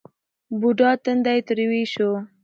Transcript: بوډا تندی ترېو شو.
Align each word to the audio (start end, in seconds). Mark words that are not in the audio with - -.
بوډا 0.59 0.91
تندی 1.03 1.39
ترېو 1.47 1.81
شو. 1.93 2.11